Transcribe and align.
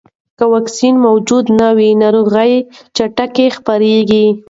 که 0.37 0.43
واکسین 0.53 0.95
موجود 1.07 1.45
نه 1.59 1.69
وي، 1.77 1.89
ناروغي 2.01 2.55
چټکه 2.95 3.45
خپرېږي. 3.57 4.25